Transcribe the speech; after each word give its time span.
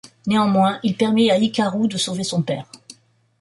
Néanmoins, 0.25 0.79
il 0.81 0.97
permet 0.97 1.29
à 1.29 1.37
Hikaru 1.37 1.87
de 1.87 1.95
sauver 1.97 2.23
son 2.23 2.41
père. 2.41 2.65